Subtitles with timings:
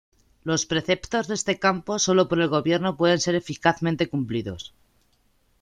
[0.43, 4.73] Los preceptos de este campo, solo por el Gobierno pueden ser eficazmente cumplidos.